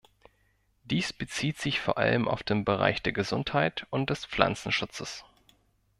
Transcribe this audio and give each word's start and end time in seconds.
Dies 0.83 1.13
bezieht 1.13 1.59
sich 1.59 1.79
vor 1.79 1.99
allem 1.99 2.27
auf 2.27 2.41
den 2.41 2.65
Bereich 2.65 3.03
der 3.03 3.13
Gesundheit 3.13 3.85
und 3.91 4.09
des 4.09 4.25
Pflanzenschutzes. 4.25 5.25